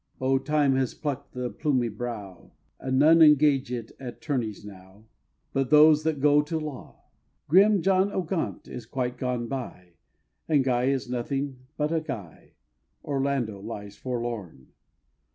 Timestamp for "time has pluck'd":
0.39-1.35